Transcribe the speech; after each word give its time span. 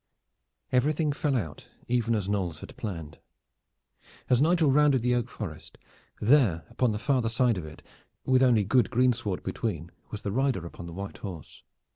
Everything 0.71 1.11
fell 1.11 1.35
out 1.35 1.69
even 1.87 2.15
as 2.15 2.27
Knolles 2.27 2.61
had 2.61 2.75
planned. 2.75 3.19
As 4.31 4.41
Nigel 4.41 4.71
rounded 4.71 5.03
the 5.03 5.13
oak 5.13 5.29
forest, 5.29 5.77
there 6.19 6.65
upon 6.71 6.91
the 6.91 6.97
farther 6.97 7.29
side 7.29 7.59
of 7.59 7.67
it, 7.67 7.83
with 8.25 8.41
only 8.41 8.63
good 8.63 8.89
greensward 8.89 9.43
between, 9.43 9.91
was 10.09 10.23
the 10.23 10.31
rider 10.31 10.65
upon 10.65 10.87
the 10.87 10.93
white 10.93 11.19
horse. 11.19 11.61